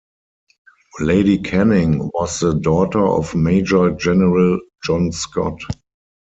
[0.99, 5.61] Lady Canning was the daughter of Major-General John Scott.